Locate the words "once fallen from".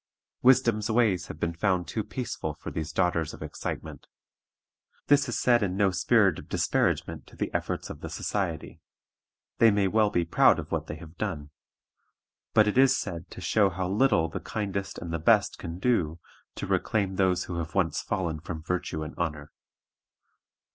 17.75-18.63